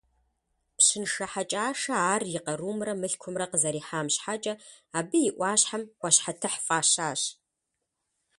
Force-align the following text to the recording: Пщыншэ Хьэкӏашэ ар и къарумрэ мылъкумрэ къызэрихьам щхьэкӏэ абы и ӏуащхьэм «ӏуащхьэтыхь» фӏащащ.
Пщыншэ 0.77 1.25
Хьэкӏашэ 1.31 1.93
ар 2.13 2.21
и 2.37 2.39
къарумрэ 2.45 2.93
мылъкумрэ 2.99 3.45
къызэрихьам 3.51 4.07
щхьэкӏэ 4.13 4.53
абы 4.97 5.17
и 5.27 5.31
ӏуащхьэм 5.35 5.83
«ӏуащхьэтыхь» 5.99 6.59
фӏащащ. 6.65 7.21